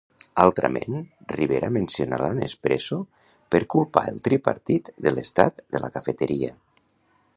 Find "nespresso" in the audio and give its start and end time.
2.39-2.99